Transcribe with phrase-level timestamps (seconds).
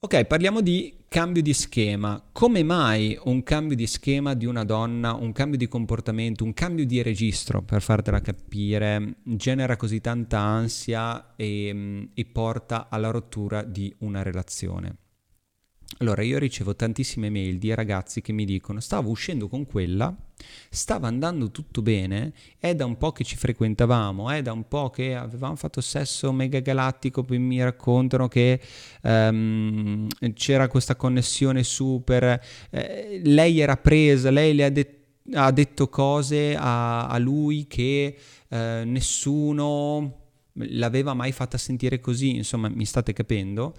[0.00, 2.22] Ok, parliamo di cambio di schema.
[2.32, 6.84] Come mai un cambio di schema di una donna, un cambio di comportamento, un cambio
[6.84, 13.94] di registro, per fartela capire, genera così tanta ansia e, e porta alla rottura di
[14.00, 14.96] una relazione?
[16.02, 20.14] Allora, io ricevo tantissime mail di ragazzi che mi dicono stavo uscendo con quella,
[20.70, 24.88] stava andando tutto bene, è da un po' che ci frequentavamo, è da un po'
[24.88, 28.58] che avevamo fatto sesso mega galattico, poi mi raccontano che
[29.02, 32.40] um, c'era questa connessione super,
[32.70, 35.00] eh, lei era presa, lei le ha, de-
[35.34, 38.16] ha detto cose a, a lui che
[38.48, 40.16] eh, nessuno
[40.54, 43.74] l'aveva mai fatta sentire così, insomma mi state capendo?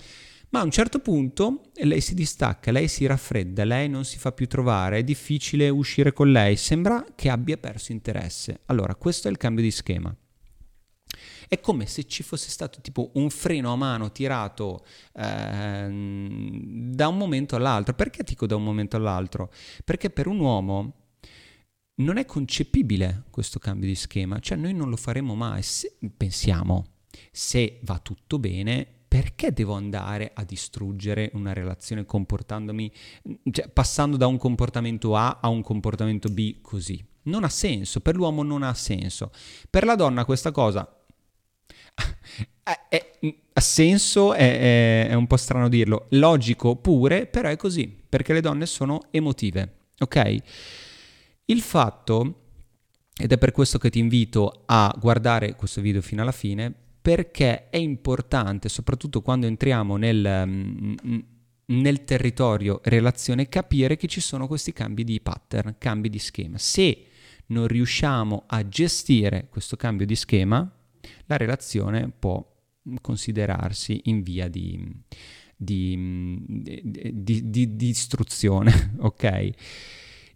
[0.51, 4.33] Ma a un certo punto lei si distacca, lei si raffredda, lei non si fa
[4.33, 8.59] più trovare, è difficile uscire con lei, sembra che abbia perso interesse.
[8.65, 10.13] Allora, questo è il cambio di schema.
[11.47, 17.17] È come se ci fosse stato tipo un freno a mano tirato eh, da un
[17.17, 17.93] momento all'altro.
[17.93, 19.52] Perché dico da un momento all'altro?
[19.86, 20.95] Perché per un uomo
[21.95, 25.61] non è concepibile questo cambio di schema, cioè noi non lo faremo mai.
[25.61, 26.88] Se, pensiamo,
[27.31, 32.90] se va tutto bene, perché devo andare a distruggere una relazione comportandomi,
[33.52, 37.06] cioè passando da un comportamento A a un comportamento B così?
[37.23, 39.32] Non ha senso, per l'uomo non ha senso.
[39.70, 40.89] Per la donna questa cosa
[42.64, 48.32] ha senso, è, è, è un po' strano dirlo, logico pure, però è così, perché
[48.32, 50.36] le donne sono emotive, ok?
[51.48, 52.44] Il fatto,
[53.14, 57.69] ed è per questo che ti invito a guardare questo video fino alla fine, perché
[57.69, 61.19] è importante, soprattutto quando entriamo nel, mm,
[61.66, 66.58] nel territorio relazione, capire che ci sono questi cambi di pattern, cambi di schema.
[66.58, 67.05] Se
[67.47, 70.71] non riusciamo a gestire questo cambio di schema,
[71.25, 72.45] la relazione può
[73.02, 74.80] considerarsi in via di,
[75.55, 79.49] di, di, di, di istruzione, ok?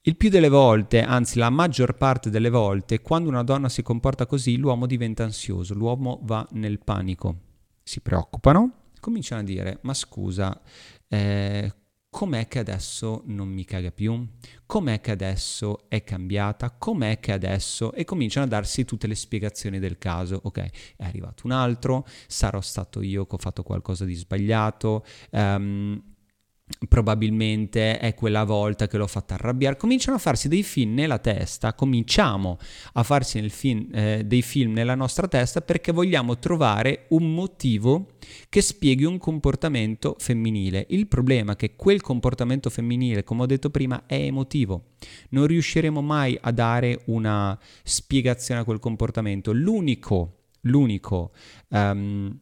[0.07, 4.27] Il più delle volte, anzi la maggior parte delle volte, quando una donna si comporta
[4.27, 7.37] così, l'uomo diventa ansioso, l'uomo va nel panico.
[7.81, 10.61] Si preoccupano, cominciano a dire, ma scusa,
[11.07, 11.73] eh,
[12.07, 14.27] com'è che adesso non mi caga più?
[14.67, 16.69] Com'è che adesso è cambiata?
[16.69, 17.91] Com'è che adesso...
[17.91, 20.39] E cominciano a darsi tutte le spiegazioni del caso.
[20.43, 20.59] Ok,
[20.97, 25.03] è arrivato un altro, sarò stato io che ho fatto qualcosa di sbagliato.
[25.31, 25.99] Um,
[26.89, 29.77] probabilmente è quella volta che l'ho fatta arrabbiare.
[29.77, 32.57] Cominciano a farsi dei film nella testa, cominciamo
[32.93, 38.13] a farsi film, eh, dei film nella nostra testa perché vogliamo trovare un motivo
[38.49, 40.85] che spieghi un comportamento femminile.
[40.89, 44.93] Il problema è che quel comportamento femminile, come ho detto prima, è emotivo.
[45.29, 49.53] Non riusciremo mai a dare una spiegazione a quel comportamento.
[49.53, 51.31] L'unico, l'unico
[51.69, 52.39] um,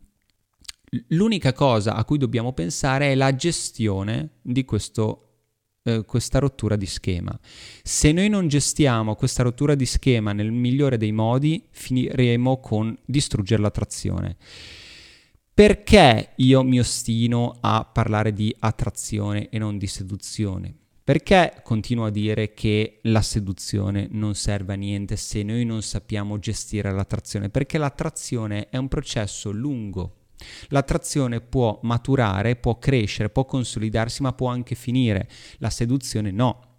[1.08, 5.30] L'unica cosa a cui dobbiamo pensare è la gestione di questo,
[5.84, 7.38] eh, questa rottura di schema.
[7.82, 13.62] Se noi non gestiamo questa rottura di schema nel migliore dei modi, finiremo con distruggere
[13.62, 14.38] l'attrazione.
[15.52, 20.76] Perché io mi ostino a parlare di attrazione e non di seduzione?
[21.04, 26.40] Perché continuo a dire che la seduzione non serve a niente se noi non sappiamo
[26.40, 27.50] gestire l'attrazione?
[27.50, 30.23] Perché l'attrazione è un processo lungo
[30.70, 35.30] L'attrazione può maturare, può crescere, può consolidarsi, ma può anche finire.
[35.58, 36.72] La seduzione no.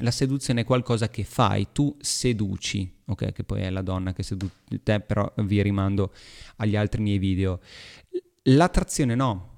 [0.00, 3.32] La seduzione è qualcosa che fai, tu seduci, ok?
[3.32, 4.52] Che poi è la donna che seduce
[4.82, 6.12] te, però vi rimando
[6.56, 7.60] agli altri miei video.
[8.42, 9.56] L'attrazione no,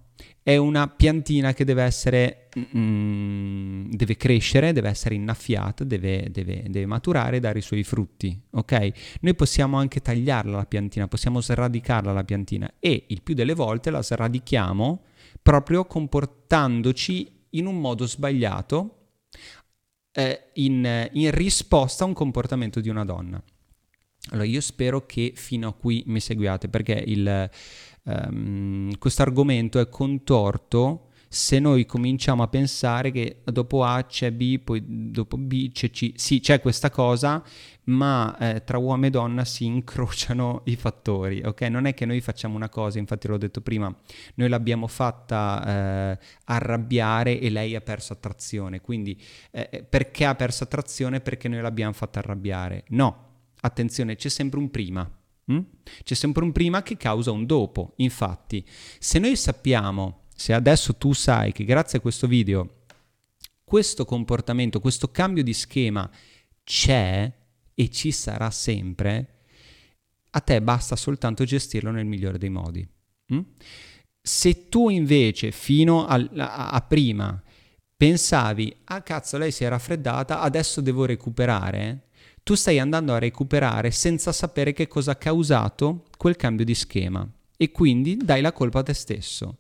[0.49, 3.68] è una piantina che deve essere, mm,
[3.99, 9.19] deve crescere, deve essere innaffiata, deve, deve, deve, maturare e dare i suoi frutti, ok?
[9.21, 13.91] Noi possiamo anche tagliarla la piantina, possiamo sradicarla la piantina e il più delle volte
[13.91, 15.03] la sradichiamo
[15.43, 18.95] proprio comportandoci in un modo sbagliato
[20.13, 23.43] eh, in, in risposta a un comportamento di una donna.
[24.31, 27.05] Allora io spero che fino a qui mi seguiate perché
[28.05, 34.59] um, questo argomento è contorto se noi cominciamo a pensare che dopo A c'è B,
[34.59, 36.13] poi dopo B c'è C.
[36.17, 37.45] Sì, c'è questa cosa,
[37.85, 41.63] ma eh, tra uomo e donna si incrociano i fattori, ok?
[41.63, 43.95] Non è che noi facciamo una cosa, infatti l'ho detto prima,
[44.35, 49.21] noi l'abbiamo fatta eh, arrabbiare e lei ha perso attrazione, quindi
[49.51, 51.21] eh, eh perché ha perso attrazione?
[51.21, 52.85] Perché noi l'abbiamo fatta arrabbiare.
[52.89, 53.27] No,
[53.61, 55.11] attenzione, c'è sempre un prima.
[55.51, 55.61] Mm?
[56.05, 57.95] C'è sempre un prima che causa un dopo.
[57.97, 58.65] Infatti,
[58.99, 62.85] se noi sappiamo, se adesso tu sai che grazie a questo video
[63.65, 66.09] questo comportamento, questo cambio di schema
[66.63, 67.31] c'è,
[67.75, 69.43] e ci sarà sempre,
[70.31, 72.89] a te basta soltanto gestirlo nel migliore dei modi.
[73.35, 73.41] Mm?
[74.23, 77.43] Se tu invece fino a, a, a prima
[77.97, 82.09] pensavi, ah cazzo, lei si è raffreddata, adesso devo recuperare,
[82.45, 87.29] tu stai andando a recuperare senza sapere che cosa ha causato quel cambio di schema
[87.57, 89.57] e quindi dai la colpa a te stesso.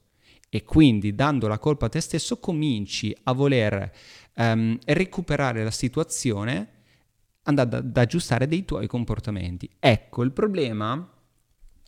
[0.48, 3.92] E quindi dando la colpa a te stesso cominci a voler
[4.34, 6.76] um, recuperare la situazione
[7.42, 9.68] andando ad aggiustare dei tuoi comportamenti.
[9.78, 11.12] Ecco, il problema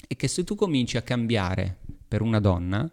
[0.06, 1.78] è che se tu cominci a cambiare
[2.08, 2.90] per una donna,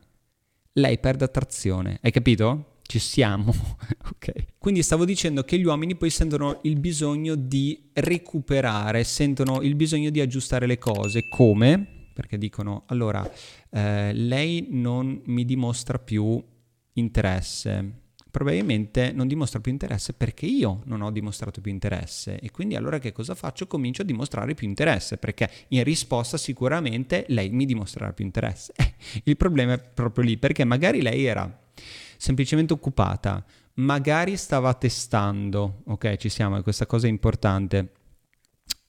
[0.74, 2.00] lei perde attrazione.
[2.02, 2.76] Hai capito?
[2.84, 3.52] Ci siamo,
[4.12, 4.58] ok?
[4.58, 10.10] Quindi stavo dicendo che gli uomini poi sentono il bisogno di recuperare, sentono il bisogno
[10.10, 11.28] di aggiustare le cose.
[11.28, 11.97] Come?
[12.18, 13.32] Perché dicono, allora,
[13.70, 16.44] eh, lei non mi dimostra più
[16.94, 17.92] interesse.
[18.32, 22.98] Probabilmente non dimostra più interesse perché io non ho dimostrato più interesse e quindi allora
[22.98, 23.68] che cosa faccio?
[23.68, 28.74] Comincio a dimostrare più interesse perché in risposta sicuramente lei mi dimostrerà più interesse.
[29.26, 31.66] Il problema è proprio lì perché magari lei era
[32.18, 37.92] semplicemente occupata, magari stava testando, ok, ci siamo, questa cosa è importante,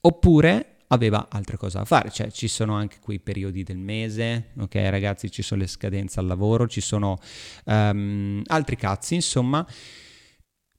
[0.01, 4.75] oppure aveva altre cose da fare, cioè ci sono anche quei periodi del mese, ok
[4.75, 7.17] ragazzi, ci sono le scadenze al lavoro, ci sono
[7.65, 9.65] um, altri cazzi, insomma,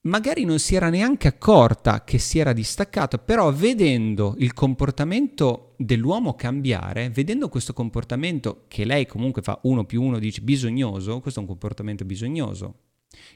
[0.02, 6.34] magari non si era neanche accorta che si era distaccato, però vedendo il comportamento dell'uomo
[6.34, 11.42] cambiare, vedendo questo comportamento che lei comunque fa uno più uno, dice bisognoso, questo è
[11.42, 12.89] un comportamento bisognoso.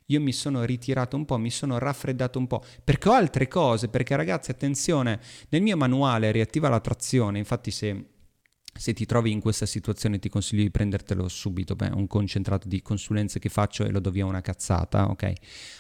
[0.07, 3.89] Io mi sono ritirato un po', mi sono raffreddato un po', perché ho altre cose,
[3.89, 8.09] perché ragazzi attenzione, nel mio manuale riattiva la trazione, infatti se
[8.77, 12.83] se ti trovi in questa situazione ti consiglio di prendertelo subito, beh, un concentrato di
[12.83, 15.33] consulenze che faccio e lo do via una cazzata, ok?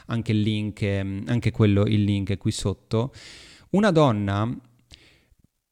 [0.06, 3.12] Anche il link, ehm, anche quello, il link è qui sotto.
[3.70, 4.48] Una donna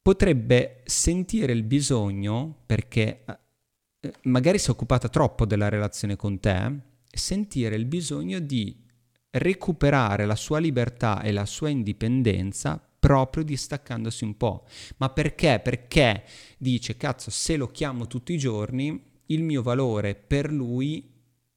[0.02, 6.90] potrebbe sentire il bisogno, perché eh, magari si è occupata troppo della relazione con te,
[7.16, 8.82] sentire il bisogno di
[9.30, 14.64] recuperare la sua libertà e la sua indipendenza proprio distaccandosi un po'.
[14.98, 15.60] Ma perché?
[15.62, 16.24] Perché
[16.58, 21.12] dice, cazzo, se lo chiamo tutti i giorni, il mio valore per lui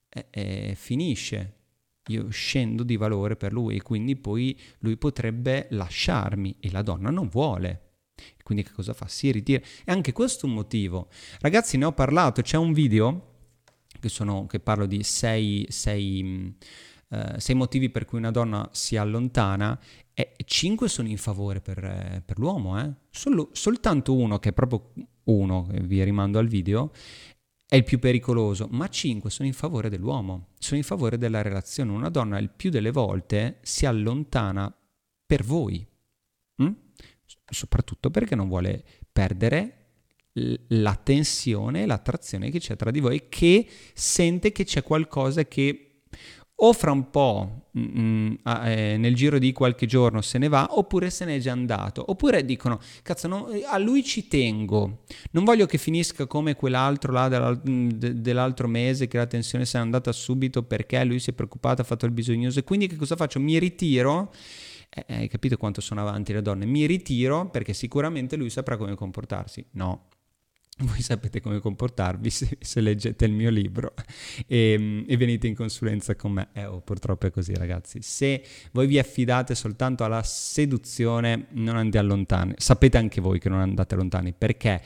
[0.09, 1.53] è, è, finisce.
[2.07, 7.09] Io scendo di valore per lui e quindi poi lui potrebbe lasciarmi e la donna
[7.09, 7.81] non vuole.
[8.43, 9.07] Quindi che cosa fa?
[9.07, 9.63] Si ritira.
[9.83, 11.09] E anche questo è un motivo.
[11.39, 13.34] Ragazzi, ne ho parlato, c'è un video
[14.05, 16.55] che, sono, che parlo di sei, sei,
[17.07, 19.79] uh, sei motivi per cui una donna si allontana
[20.13, 22.93] e 5 sono in favore per, eh, per l'uomo, eh?
[23.09, 24.91] Solo, soltanto uno, che è proprio
[25.23, 26.91] uno, vi rimando al video,
[27.67, 31.91] è il più pericoloso, ma 5 sono in favore dell'uomo, sono in favore della relazione.
[31.91, 34.71] Una donna il più delle volte si allontana
[35.25, 35.85] per voi,
[36.57, 36.71] hm?
[37.49, 39.84] soprattutto perché non vuole perdere
[40.69, 45.85] la tensione l'attrazione che c'è tra di voi, che sente che c'è qualcosa che
[46.59, 48.33] o fra un po' mh, mm, mm,
[48.65, 52.45] eh, nel giro di qualche giorno se ne va oppure se n'è già andato oppure
[52.45, 57.61] dicono cazzo no, a lui ci tengo non voglio che finisca come quell'altro là dell'al-
[57.69, 61.33] mm, de- dell'altro mese che la tensione se n'è andata subito perché lui si è
[61.33, 63.39] preoccupato ha fatto il bisognoso e quindi che cosa faccio?
[63.39, 64.31] Mi ritiro.
[64.89, 66.65] Eh, hai capito quanto sono avanti le donne?
[66.65, 69.65] Mi ritiro perché sicuramente lui saprà come comportarsi.
[69.71, 70.07] No
[70.79, 73.93] voi sapete come comportarvi se, se leggete il mio libro
[74.45, 76.49] e, e, venite in consulenza con me.
[76.51, 78.01] Eh, oh, purtroppo è così, ragazzi.
[78.01, 82.55] Se voi vi affidate soltanto alla seduzione, non andate lontani.
[82.57, 84.81] Sapete anche voi che non andate lontani perché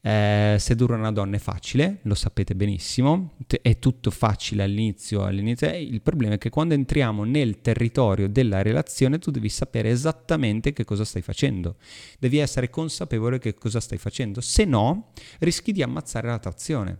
[0.00, 5.24] eh, sedurre una donna è facile, lo sapete benissimo, è tutto facile all'inizio.
[5.24, 5.68] all'inizio.
[5.74, 10.84] Il problema è che quando entriamo nel territorio della relazione, tu devi sapere esattamente che
[10.84, 11.76] cosa stai facendo.
[12.18, 14.40] Devi essere consapevole che cosa stai facendo.
[14.40, 15.10] Se no,
[15.40, 16.98] rischi di ammazzare la trazione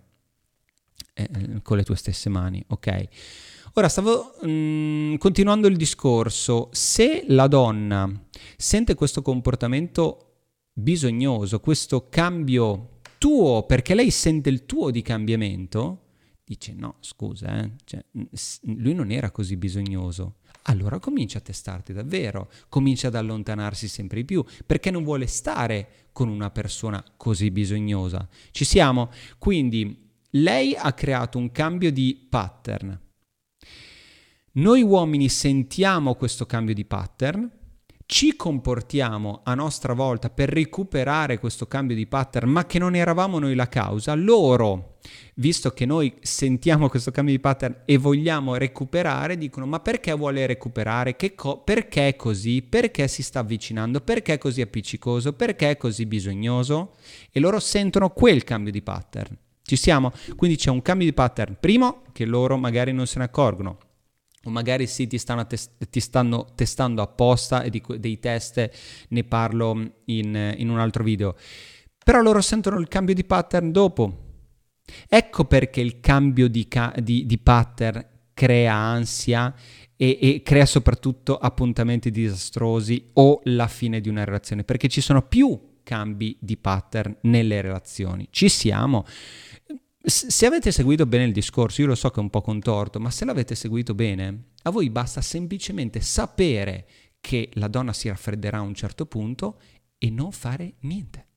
[1.15, 3.09] eh, eh, con le tue stesse mani, ok?
[3.75, 8.11] Ora stavo mh, mm, continuando il discorso, se la donna
[8.57, 10.35] sente questo comportamento
[10.73, 16.03] bisognoso, questo cambio tuo, perché lei sente il tuo di cambiamento,
[16.45, 18.05] dice no, scusa, eh, cioè,
[18.63, 20.37] lui non era così bisognoso.
[20.67, 26.09] Allora comincia a testarti davvero, comincia ad allontanarsi sempre di più, perché non vuole stare
[26.13, 28.27] con una persona così bisognosa.
[28.51, 29.11] Ci siamo?
[29.39, 32.99] Quindi lei ha creato un cambio di pattern.
[34.53, 37.51] Noi uomini sentiamo questo cambio di pattern,
[38.07, 43.39] ci comportiamo a nostra volta per recuperare questo cambio di pattern, ma che non eravamo
[43.39, 44.94] noi la causa, loro
[45.35, 50.47] visto che noi sentiamo questo cambio di pattern e vogliamo recuperare, dicono ma perché vuole
[50.47, 51.17] recuperare?
[51.35, 52.63] Co- perché è così?
[52.63, 54.01] Perché si sta avvicinando?
[54.01, 55.33] Perché è così appiccicoso?
[55.33, 56.97] Perché è così bisognoso?
[57.31, 59.37] E loro sentono quel cambio di pattern.
[59.63, 60.13] Ci siamo?
[60.37, 61.57] Quindi c'è un cambio di pattern.
[61.59, 63.79] Primo, che loro magari non se ne accorgono
[64.45, 68.71] o magari sì ti stanno, test- ti stanno testando apposta e di, dei test
[69.09, 71.35] ne parlo in, in un altro video.
[72.05, 74.24] Però loro sentono il cambio di pattern dopo.
[75.09, 79.55] Ecco perché il cambio di, ca- di, di pattern crea ansia
[79.97, 85.23] e, e, crea soprattutto appuntamenti disastrosi o la fine di una relazione, perché ci sono
[85.23, 88.27] più cambi di pattern nelle relazioni.
[88.31, 89.05] Ci siamo.
[90.07, 93.11] Se avete seguito bene il discorso, io lo so che è un po' contorto, ma
[93.11, 96.87] se l'avete seguito bene, a voi basta semplicemente sapere
[97.21, 99.59] che la donna si raffredderà a un certo punto
[99.97, 101.29] e non fare niente.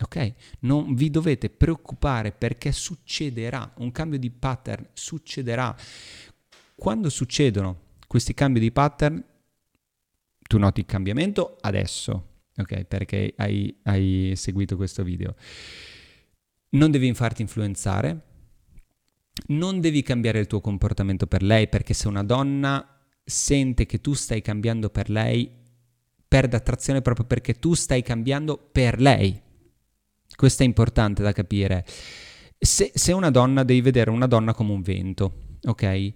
[0.00, 0.34] Ok?
[0.60, 5.74] Non vi dovete preoccupare perché succederà, un cambio di pattern succederà.
[6.74, 9.24] Quando succedono questi cambi di pattern,
[10.46, 12.84] tu noti il cambiamento adesso, ok?
[12.84, 15.34] Perché hai, hai seguito questo video
[16.76, 18.22] non devi farti influenzare,
[19.48, 22.86] non devi cambiare il tuo comportamento per lei perché se una donna
[23.24, 25.50] sente che tu stai cambiando per lei,
[26.28, 29.40] perde attrazione proprio perché tu stai cambiando per lei.
[30.34, 31.84] Questo è importante da capire.
[32.58, 36.12] Se, se una donna, devi vedere una donna come un vento, ok?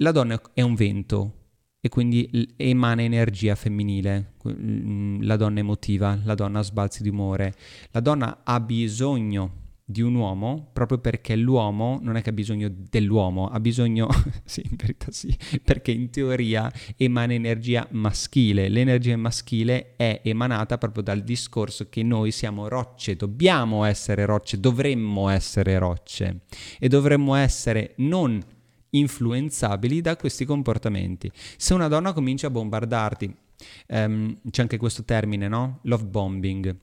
[0.00, 1.34] La donna è un vento
[1.80, 7.54] e quindi emana energia femminile, mm, la donna emotiva, la donna sbalzi di umore,
[7.90, 12.70] la donna ha bisogno di un uomo proprio perché l'uomo non è che ha bisogno
[12.70, 14.06] dell'uomo, ha bisogno,
[14.44, 18.68] sì, in verità sì, perché in teoria emana energia maschile.
[18.68, 25.30] L'energia maschile è emanata proprio dal discorso che noi siamo rocce, dobbiamo essere rocce, dovremmo
[25.30, 26.40] essere rocce
[26.78, 28.38] e dovremmo essere non
[28.90, 31.32] influenzabili da questi comportamenti.
[31.56, 33.34] Se una donna comincia a bombardarti,
[33.88, 35.78] um, c'è anche questo termine, no?
[35.84, 36.76] Love bombing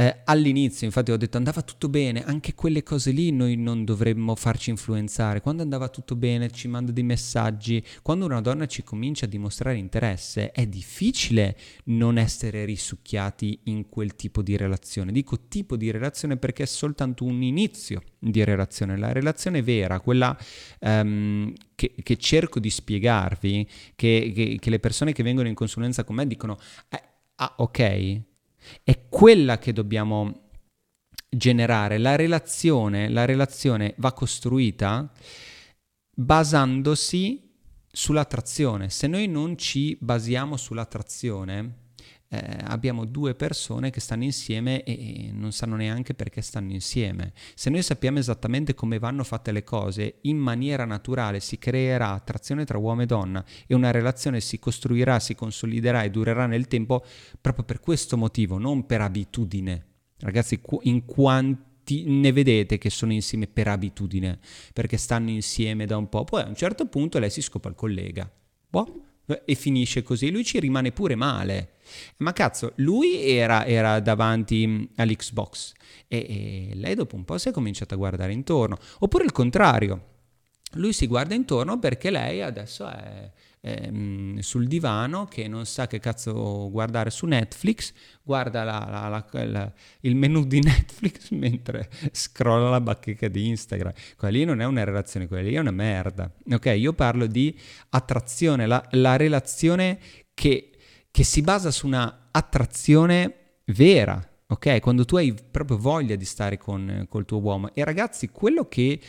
[0.00, 4.36] eh, all'inizio, infatti, ho detto andava tutto bene, anche quelle cose lì noi non dovremmo
[4.36, 5.40] farci influenzare.
[5.40, 7.84] Quando andava tutto bene, ci manda dei messaggi.
[8.00, 14.14] Quando una donna ci comincia a dimostrare interesse, è difficile non essere risucchiati in quel
[14.14, 15.10] tipo di relazione.
[15.10, 18.96] Dico tipo di relazione perché è soltanto un inizio di relazione.
[18.96, 20.38] La relazione vera, quella
[20.78, 26.04] um, che, che, cerco di spiegarvi, che, che, che, le persone che vengono in consulenza
[26.04, 26.56] con me dicono,
[26.88, 27.02] eh,
[27.34, 28.26] ah ok,
[28.82, 30.48] è quella che dobbiamo
[31.28, 31.98] generare.
[31.98, 35.10] La relazione, la relazione va costruita
[36.14, 37.52] basandosi
[37.90, 38.90] sull'attrazione.
[38.90, 41.86] Se noi non ci basiamo sull'attrazione,
[42.30, 47.32] eh, abbiamo due persone che stanno insieme e, non sanno neanche perché stanno insieme.
[47.54, 52.64] Se noi sappiamo esattamente come vanno fatte le cose, in maniera naturale si creerà attrazione
[52.64, 57.04] tra uomo e donna e una relazione si costruirà, si consoliderà e durerà nel tempo
[57.40, 59.86] proprio per questo motivo, non per abitudine.
[60.18, 64.38] Ragazzi, in quanti ne vedete che sono insieme per abitudine,
[64.74, 67.74] perché stanno insieme da un po', poi a un certo punto lei si scopa il
[67.74, 68.30] collega.
[68.68, 69.07] Boh,
[69.44, 71.72] e finisce così, lui ci rimane pure male.
[72.18, 75.72] Ma cazzo, lui era, era davanti all'Xbox
[76.06, 78.78] e, e lei dopo un po' si è cominciata a guardare intorno.
[79.00, 80.04] Oppure il contrario,
[80.72, 83.30] lui si guarda intorno perché lei adesso è,
[83.66, 89.72] mm, sul divano che non sa che cazzo guardare su Netflix, guarda la, la, la,
[90.00, 93.92] il menu di Netflix mentre scrolla la bacheca di Instagram.
[94.16, 96.30] Quella lì non è una relazione, quella lì è una merda.
[96.50, 97.58] Ok, io parlo di
[97.90, 99.98] attrazione, la, relazione
[100.34, 100.70] che,
[101.10, 104.80] che si basa su una attrazione vera, ok?
[104.80, 107.74] Quando tu hai proprio voglia di stare con col tuo uomo.
[107.74, 109.00] E ragazzi, quello che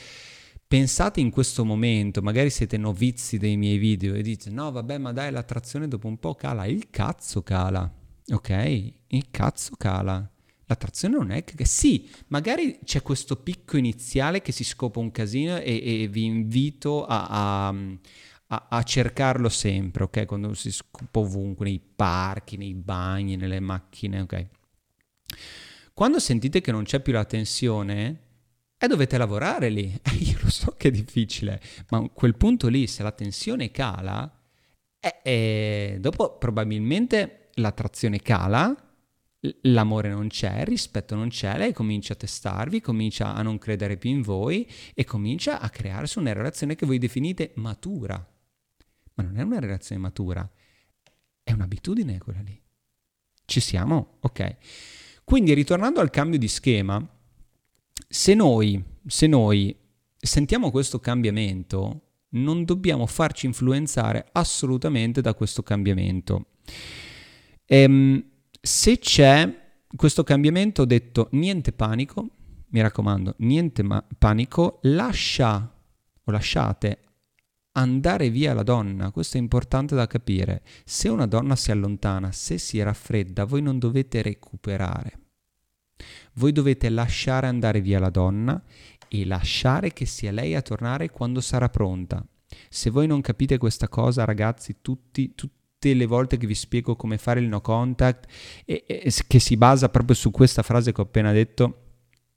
[0.69, 5.11] pensate in questo momento, magari siete novizi dei miei video e dite no vabbè ma
[5.11, 7.91] dai l'attrazione dopo un po' cala, il cazzo cala,
[8.27, 8.93] ok?
[9.07, 10.31] Il cazzo cala.
[10.65, 11.65] L'attrazione non è che...
[11.65, 17.03] Sì, magari c'è questo picco iniziale che si scopa un casino e, e vi invito
[17.03, 17.75] a, a,
[18.49, 20.25] a, a, cercarlo sempre, ok?
[20.27, 24.47] Quando si scopa ovunque, nei parchi, nei bagni, nelle macchine, ok?
[25.95, 28.28] Quando sentite che non c'è più la tensione,
[28.79, 29.99] e dovete lavorare lì.
[30.19, 34.31] Io lo so che è difficile, ma a quel punto lì, se la tensione cala,
[34.99, 38.73] eh, eh, dopo probabilmente l'attrazione cala,
[39.63, 43.97] l'amore non c'è, il rispetto non c'è, lei comincia a testarvi, comincia a non credere
[43.97, 48.15] più in voi e comincia a crearsi una relazione che voi definite matura.
[49.13, 50.49] Ma non è una relazione matura,
[51.43, 52.61] è un'abitudine quella lì.
[53.43, 54.17] Ci siamo?
[54.21, 54.57] Ok.
[55.25, 57.05] Quindi ritornando al cambio di schema,
[58.07, 59.75] se noi, se noi
[60.17, 62.01] sentiamo questo cambiamento,
[62.31, 66.45] non dobbiamo farci influenzare assolutamente da questo cambiamento.
[67.65, 68.23] Ehm,
[68.61, 72.29] se c'è questo cambiamento, ho detto niente panico,
[72.67, 75.73] mi raccomando, niente ma- panico, lascia
[76.23, 76.99] o lasciate
[77.73, 80.63] andare via la donna, questo è importante da capire.
[80.83, 85.28] Se una donna si allontana, se si raffredda, voi non dovete recuperare.
[86.33, 88.61] Voi dovete lasciare andare via la donna
[89.07, 92.25] e lasciare che sia lei a tornare quando sarà pronta.
[92.69, 97.17] Se voi non capite questa cosa, ragazzi, tutti, tutte le volte che vi spiego come
[97.17, 98.31] fare il no contact,
[98.65, 101.88] e, e, che si basa proprio su questa frase che ho appena detto,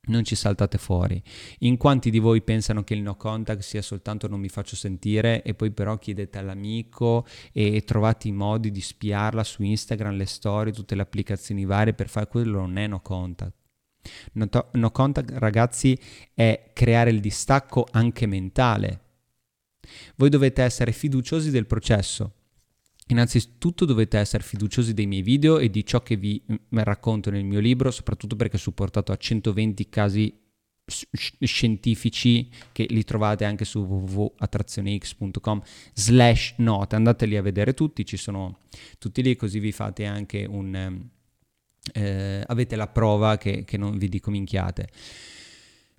[0.08, 1.22] non ci saltate fuori.
[1.60, 5.42] In quanti di voi pensano che il no contact sia soltanto non mi faccio sentire
[5.42, 10.72] e poi però chiedete all'amico e trovate i modi di spiarla su Instagram, le storie,
[10.72, 13.54] tutte le applicazioni varie per fare quello non è no contact.
[14.32, 15.96] No, to- no contact ragazzi
[16.34, 19.00] è creare il distacco anche mentale.
[20.16, 22.32] Voi dovete essere fiduciosi del processo.
[23.12, 27.44] Innanzitutto dovete essere fiduciosi dei miei video e di ciò che vi mm, racconto nel
[27.44, 30.40] mio libro, soprattutto perché è supportato a 120 casi
[30.84, 36.96] scientifici che li trovate anche su www.attrazionex.com slash note.
[36.96, 38.60] Andateli a vedere tutti ci sono
[38.98, 41.08] tutti lì così vi fate anche un
[41.92, 44.88] eh, avete la prova che, che, non vi dico minchiate.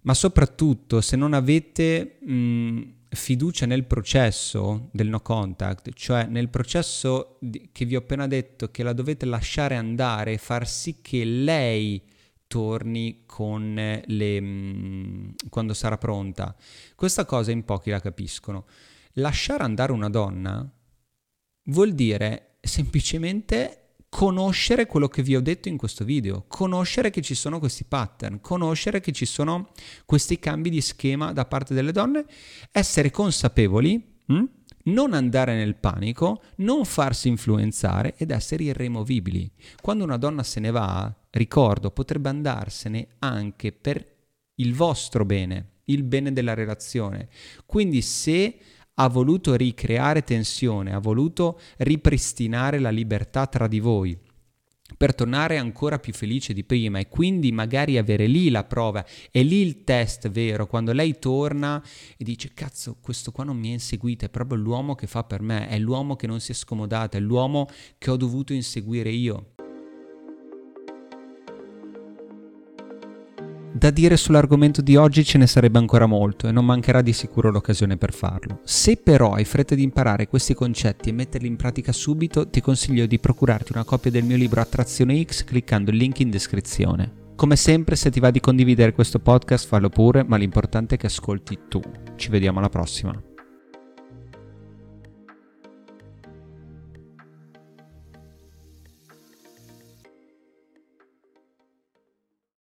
[0.02, 2.82] Ma soprattutto se non avete mh,
[3.16, 7.38] fiducia nel processo del no contact, cioè nel processo
[7.72, 12.02] che vi ho appena detto che la dovete lasciare andare far sì che lei
[12.48, 13.74] torni con
[14.06, 16.56] le, mm, quando sarà pronta.
[16.96, 18.66] Questa cosa in pochi la capiscono.
[19.14, 20.68] Lasciare andare una donna
[21.66, 23.83] vuol dire semplicemente
[24.14, 28.42] conoscere quello che vi ho detto in questo video, conoscere che ci sono questi pattern,
[28.42, 29.72] conoscere che ci sono
[30.06, 32.24] questi cambi di schema da parte delle donne,
[32.72, 34.44] essere consapevoli, hm?
[34.84, 39.52] non andare nel panico, non farsi influenzare ed essere irremovibili.
[39.82, 44.06] Quando una donna se ne va, ricordo, potrebbe andarsene anche per
[44.58, 47.30] il vostro bene, il bene della relazione.
[47.66, 48.60] Quindi se
[48.96, 54.18] ha voluto ricreare tensione, ha voluto ripristinare la libertà tra di voi
[54.98, 59.06] per tornare ancora più felice di prima e quindi magari avere lì la prova.
[59.32, 61.84] E lì il test vero quando lei torna
[62.18, 65.42] e dice cazzo questo qua non mi ha inseguito è proprio l'uomo che fa per
[65.42, 69.53] me è l'uomo che non si è scomodato è l'uomo che ho dovuto inseguire io
[73.84, 77.52] Da dire sull'argomento di oggi ce ne sarebbe ancora molto e non mancherà di sicuro
[77.52, 78.62] l'occasione per farlo.
[78.64, 83.06] Se però hai fretta di imparare questi concetti e metterli in pratica subito, ti consiglio
[83.06, 87.12] di procurarti una copia del mio libro Attrazione X cliccando il link in descrizione.
[87.36, 91.08] Come sempre, se ti va di condividere questo podcast, fallo pure, ma l'importante è che
[91.08, 91.82] ascolti tu.
[92.16, 93.33] Ci vediamo alla prossima.